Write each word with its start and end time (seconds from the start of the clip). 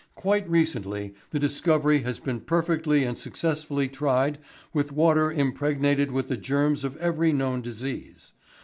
Quite 0.15 0.49
recently 0.49 1.13
the 1.29 1.37
discovery 1.37 1.99
has 1.99 2.19
been 2.19 2.39
perfectly 2.39 3.03
and 3.03 3.19
successfully 3.19 3.87
tried 3.87 4.39
with 4.73 4.91
water 4.91 5.31
impregnated 5.31 6.09
with 6.11 6.27
the 6.27 6.37
germs 6.37 6.83
of 6.83 6.97
every 6.97 7.31
known 7.31 7.61
disease. 7.61 8.33